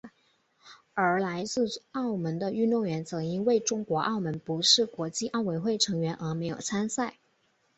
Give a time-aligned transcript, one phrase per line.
[0.95, 7.19] 而来自澳门的运动员则因为中国澳门不是国际奥委会成员而没有参赛。